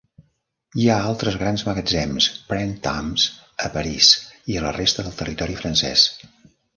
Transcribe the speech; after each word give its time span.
Hi 0.83 0.87
ha 0.91 0.95
altres 1.09 1.35
grans 1.41 1.63
magatzems 1.67 2.29
Printemps 2.47 3.25
a 3.67 3.71
París 3.75 4.09
i 4.55 4.57
a 4.59 4.65
la 4.65 4.73
resta 4.79 5.07
del 5.09 5.15
territori 5.21 5.59
francès. 5.61 6.07